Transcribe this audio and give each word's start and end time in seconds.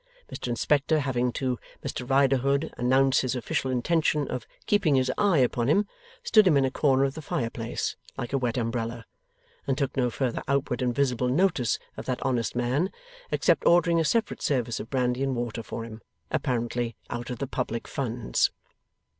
Mr 0.33 0.47
Inspector 0.47 0.99
having 1.01 1.31
to 1.33 1.59
Mr 1.85 2.09
Riderhood 2.09 2.73
announced 2.75 3.21
his 3.21 3.35
official 3.35 3.69
intention 3.69 4.27
of 4.29 4.47
'keeping 4.65 4.95
his 4.95 5.11
eye 5.15 5.37
upon 5.37 5.67
him', 5.67 5.85
stood 6.23 6.47
him 6.47 6.57
in 6.57 6.65
a 6.65 6.71
corner 6.71 7.03
of 7.03 7.13
the 7.13 7.21
fireplace, 7.21 7.95
like 8.17 8.33
a 8.33 8.37
wet 8.39 8.57
umbrella, 8.57 9.05
and 9.67 9.77
took 9.77 9.95
no 9.95 10.09
further 10.09 10.41
outward 10.47 10.81
and 10.81 10.95
visible 10.95 11.27
notice 11.29 11.77
of 11.97 12.07
that 12.07 12.19
honest 12.25 12.55
man, 12.55 12.89
except 13.29 13.63
ordering 13.67 13.99
a 13.99 14.03
separate 14.03 14.41
service 14.41 14.79
of 14.79 14.89
brandy 14.89 15.21
and 15.21 15.35
water 15.35 15.61
for 15.61 15.85
him: 15.85 16.01
apparently 16.31 16.95
out 17.11 17.29
of 17.29 17.37
the 17.37 17.45
public 17.45 17.87
funds. 17.87 18.49